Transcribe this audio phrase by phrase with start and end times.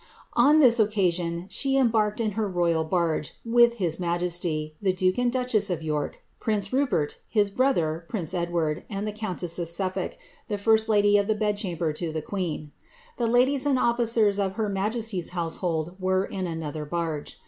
[0.33, 5.31] On this occasion she embarked in her royal barge, with his majesty, the duke and
[5.31, 10.17] duchess of York, prince Rupert, his brother, prince Ed* word, and the countess of Suffolk,
[10.47, 12.71] the first lady of the bed chamber to, the queen;
[13.17, 17.37] the ladies and officers of her majesty's household were in another barge.